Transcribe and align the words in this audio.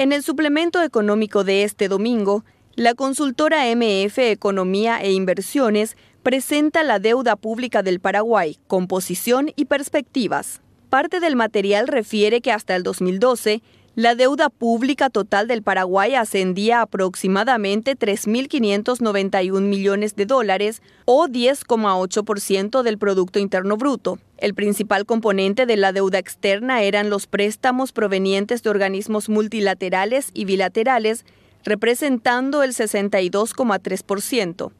En 0.00 0.14
el 0.14 0.22
suplemento 0.22 0.82
económico 0.82 1.44
de 1.44 1.62
este 1.62 1.86
domingo, 1.86 2.42
la 2.74 2.94
consultora 2.94 3.66
MF 3.66 4.16
Economía 4.16 4.98
e 5.02 5.12
Inversiones 5.12 5.94
presenta 6.22 6.82
la 6.84 6.98
deuda 6.98 7.36
pública 7.36 7.82
del 7.82 8.00
Paraguay, 8.00 8.56
composición 8.66 9.52
y 9.56 9.66
perspectivas. 9.66 10.62
Parte 10.88 11.20
del 11.20 11.36
material 11.36 11.86
refiere 11.86 12.40
que 12.40 12.50
hasta 12.50 12.76
el 12.76 12.82
2012, 12.82 13.60
la 13.96 14.14
deuda 14.14 14.50
pública 14.50 15.10
total 15.10 15.48
del 15.48 15.64
Paraguay 15.64 16.14
ascendía 16.14 16.78
a 16.78 16.82
aproximadamente 16.82 17.96
3.591 17.98 19.60
millones 19.62 20.14
de 20.14 20.26
dólares 20.26 20.80
o 21.06 21.26
10,8% 21.26 22.82
del 22.82 22.98
Producto 22.98 23.40
Interno 23.40 23.76
Bruto. 23.76 24.20
El 24.38 24.54
principal 24.54 25.06
componente 25.06 25.66
de 25.66 25.76
la 25.76 25.92
deuda 25.92 26.18
externa 26.18 26.82
eran 26.82 27.10
los 27.10 27.26
préstamos 27.26 27.90
provenientes 27.90 28.62
de 28.62 28.70
organismos 28.70 29.28
multilaterales 29.28 30.30
y 30.34 30.44
bilaterales, 30.44 31.24
representando 31.64 32.62
el 32.62 32.74
62,3%, 32.74 34.70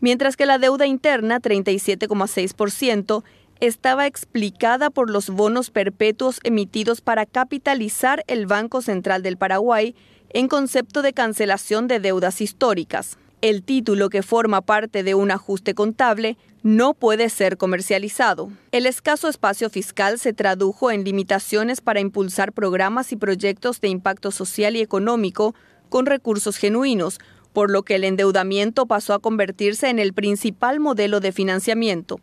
mientras 0.00 0.36
que 0.36 0.44
la 0.44 0.58
deuda 0.58 0.86
interna, 0.86 1.40
37,6%, 1.40 3.24
estaba 3.60 4.06
explicada 4.06 4.90
por 4.90 5.10
los 5.10 5.28
bonos 5.28 5.70
perpetuos 5.70 6.40
emitidos 6.42 7.00
para 7.00 7.26
capitalizar 7.26 8.24
el 8.26 8.46
Banco 8.46 8.82
Central 8.82 9.22
del 9.22 9.36
Paraguay 9.36 9.94
en 10.30 10.48
concepto 10.48 11.02
de 11.02 11.12
cancelación 11.12 11.86
de 11.86 12.00
deudas 12.00 12.40
históricas. 12.40 13.18
El 13.42 13.62
título 13.62 14.10
que 14.10 14.22
forma 14.22 14.60
parte 14.60 15.02
de 15.02 15.14
un 15.14 15.30
ajuste 15.30 15.74
contable 15.74 16.36
no 16.62 16.92
puede 16.92 17.30
ser 17.30 17.56
comercializado. 17.56 18.50
El 18.70 18.86
escaso 18.86 19.28
espacio 19.28 19.70
fiscal 19.70 20.18
se 20.18 20.32
tradujo 20.32 20.90
en 20.90 21.04
limitaciones 21.04 21.80
para 21.80 22.00
impulsar 22.00 22.52
programas 22.52 23.12
y 23.12 23.16
proyectos 23.16 23.80
de 23.80 23.88
impacto 23.88 24.30
social 24.30 24.76
y 24.76 24.80
económico 24.80 25.54
con 25.88 26.06
recursos 26.06 26.56
genuinos, 26.58 27.18
por 27.54 27.70
lo 27.70 27.82
que 27.82 27.96
el 27.96 28.04
endeudamiento 28.04 28.86
pasó 28.86 29.14
a 29.14 29.20
convertirse 29.20 29.88
en 29.88 29.98
el 29.98 30.12
principal 30.12 30.78
modelo 30.78 31.20
de 31.20 31.32
financiamiento. 31.32 32.20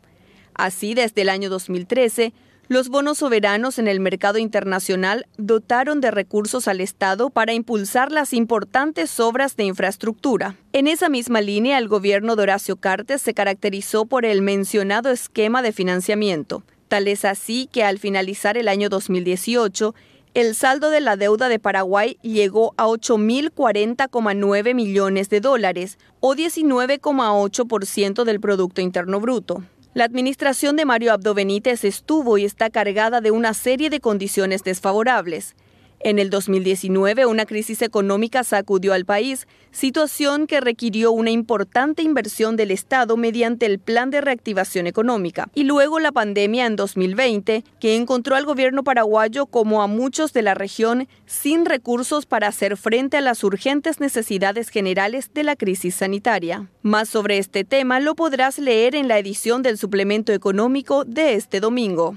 Así, 0.57 0.93
desde 0.95 1.21
el 1.21 1.29
año 1.29 1.49
2013, 1.49 2.33
los 2.67 2.89
bonos 2.89 3.19
soberanos 3.19 3.79
en 3.79 3.87
el 3.87 4.01
mercado 4.01 4.39
internacional 4.39 5.25
dotaron 5.37 6.01
de 6.01 6.11
recursos 6.11 6.67
al 6.67 6.81
Estado 6.81 7.29
para 7.29 7.53
impulsar 7.53 8.11
las 8.11 8.33
importantes 8.33 9.21
obras 9.21 9.55
de 9.55 9.63
infraestructura. 9.63 10.57
En 10.73 10.87
esa 10.87 11.07
misma 11.07 11.39
línea, 11.39 11.77
el 11.77 11.87
gobierno 11.87 12.35
de 12.35 12.43
Horacio 12.43 12.75
Cartes 12.75 13.21
se 13.21 13.33
caracterizó 13.33 14.05
por 14.05 14.25
el 14.25 14.41
mencionado 14.41 15.11
esquema 15.11 15.61
de 15.61 15.71
financiamiento. 15.71 16.63
Tal 16.89 17.07
es 17.07 17.23
así 17.23 17.69
que 17.71 17.85
al 17.85 17.99
finalizar 17.99 18.57
el 18.57 18.67
año 18.67 18.89
2018, 18.89 19.95
el 20.33 20.53
saldo 20.53 20.89
de 20.89 20.99
la 20.99 21.15
deuda 21.15 21.47
de 21.49 21.59
Paraguay 21.59 22.17
llegó 22.21 22.73
a 22.77 22.87
8.040,9 22.87 24.75
millones 24.75 25.29
de 25.29 25.39
dólares 25.39 25.97
o 26.19 26.35
19,8% 26.35 28.23
del 28.23 28.39
Producto 28.39 28.81
Interno 28.81 29.21
Bruto. 29.21 29.63
La 29.97 30.03
administración 30.03 30.75
de 30.75 30.85
Mario 30.85 31.11
Abdo 31.11 31.33
Benítez 31.33 31.83
estuvo 31.83 32.37
y 32.37 32.45
está 32.45 32.69
cargada 32.69 33.19
de 33.19 33.31
una 33.31 33.55
serie 33.55 33.89
de 33.89 33.99
condiciones 33.99 34.63
desfavorables. 34.63 35.55
En 35.99 36.19
el 36.19 36.29
2019, 36.29 37.25
una 37.25 37.45
crisis 37.45 37.81
económica 37.81 38.43
sacudió 38.43 38.93
al 38.93 39.05
país, 39.05 39.47
situación 39.71 40.45
que 40.45 40.61
requirió 40.61 41.11
una 41.11 41.31
importante 41.31 42.03
inversión 42.03 42.55
del 42.55 42.71
Estado 42.71 43.17
mediante 43.17 43.65
el 43.65 43.79
Plan 43.79 44.11
de 44.11 44.21
Reactivación 44.21 44.85
Económica. 44.85 45.49
Y 45.55 45.63
luego 45.63 45.99
la 45.99 46.11
pandemia 46.11 46.67
en 46.67 46.75
2020, 46.75 47.63
que 47.79 47.95
encontró 47.95 48.35
al 48.35 48.45
gobierno 48.45 48.83
paraguayo 48.83 49.47
como 49.47 49.81
a 49.81 49.87
muchos 49.87 50.33
de 50.33 50.43
la 50.43 50.53
región 50.53 51.07
sin 51.25 51.65
recursos 51.65 52.25
para 52.25 52.47
hacer 52.47 52.77
frente 52.77 53.17
a 53.17 53.21
las 53.21 53.43
urgentes 53.43 53.99
necesidades 53.99 54.69
generales 54.69 55.31
de 55.33 55.43
la 55.43 55.55
crisis 55.55 55.95
sanitaria. 55.95 56.69
Más 56.83 57.09
sobre 57.09 57.37
este 57.39 57.63
tema 57.63 57.99
lo 57.99 58.15
podrás 58.15 58.59
leer 58.59 58.95
en 58.95 59.07
la 59.07 59.17
edición 59.17 59.63
del 59.63 59.77
suplemento 59.77 60.31
económico 60.31 61.05
de 61.05 61.33
este 61.33 61.59
domingo. 61.59 62.15